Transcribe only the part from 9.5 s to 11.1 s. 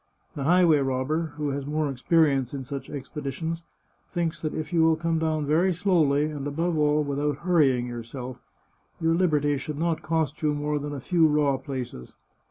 should not cost you more than a